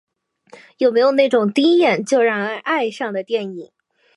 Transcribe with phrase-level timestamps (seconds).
[0.79, 3.71] 有没有那种第一眼就让人爱上的电影？